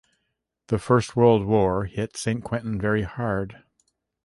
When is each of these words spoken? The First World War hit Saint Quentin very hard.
The 0.69 0.79
First 0.79 1.15
World 1.15 1.45
War 1.45 1.85
hit 1.85 2.17
Saint 2.17 2.43
Quentin 2.43 2.81
very 2.81 3.03
hard. 3.03 3.61